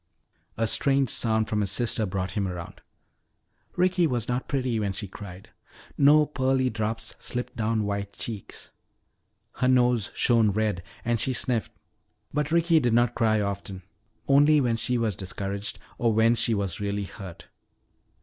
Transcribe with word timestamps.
A 0.57 0.65
strange 0.65 1.11
sound 1.11 1.47
from 1.47 1.61
his 1.61 1.69
sister 1.69 2.07
brought 2.07 2.31
him 2.31 2.47
around. 2.47 2.81
Ricky 3.75 4.07
was 4.07 4.27
not 4.27 4.47
pretty 4.47 4.79
when 4.79 4.93
she 4.93 5.07
cried. 5.07 5.51
No 5.95 6.25
pearly 6.25 6.71
drops 6.71 7.13
slipped 7.19 7.55
down 7.55 7.83
white 7.83 8.11
cheeks. 8.13 8.71
Her 9.57 9.67
nose 9.67 10.11
shone 10.15 10.49
red 10.49 10.81
and 11.05 11.19
she 11.19 11.33
sniffed. 11.33 11.71
But 12.33 12.49
Ricky 12.49 12.79
did 12.79 12.93
not 12.95 13.13
cry 13.13 13.41
often. 13.41 13.83
Only 14.27 14.59
when 14.59 14.75
she 14.75 14.97
was 14.97 15.15
discouraged, 15.15 15.77
or 15.99 16.11
when 16.11 16.33
she 16.33 16.55
was 16.55 16.79
really 16.81 17.03
hurt. 17.03 17.49